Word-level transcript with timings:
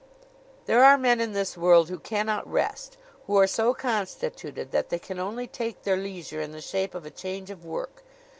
There 0.65 0.83
are 0.83 0.97
men 0.97 1.21
in 1.21 1.33
this 1.33 1.55
world 1.55 1.89
who 1.89 1.99
cannot 1.99 2.51
rest; 2.51 2.97
who 3.27 3.37
are 3.37 3.45
so 3.45 3.75
constituted 3.75 4.71
that 4.71 4.89
they 4.89 4.97
can 4.97 5.19
only 5.19 5.45
take 5.45 5.83
their 5.83 5.95
leisure 5.95 6.41
in 6.41 6.53
the 6.53 6.59
shape 6.59 6.95
of 6.95 7.05
a 7.05 7.11
change 7.11 7.51
of 7.51 7.63
work. 7.63 8.01